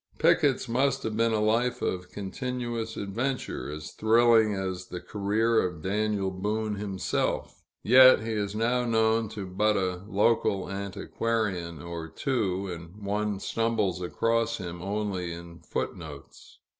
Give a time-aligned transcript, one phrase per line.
[0.17, 5.83] Picket's must have been a life of continuous adventure, as thrilling as the career of
[5.83, 12.65] Daniel Boone himself; yet he is now known to but a local antiquarian or two,
[12.65, 16.57] and one stumbles across him only in foot notes.